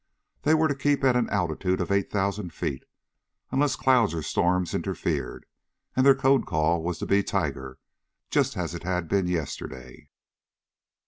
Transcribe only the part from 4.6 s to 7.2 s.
interfered, and their code call was to